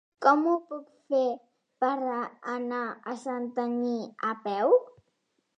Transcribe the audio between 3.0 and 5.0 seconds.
a Santanyí a peu?